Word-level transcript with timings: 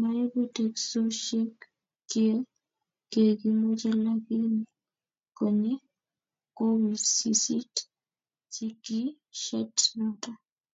Maibu 0.00 0.40
teksosiek 0.56 1.56
kiekimoche 3.10 3.90
lakini 4.06 4.60
konye 5.36 5.72
kowisisit 6.56 7.74
sikishet 8.54 9.76
noto 9.98 10.30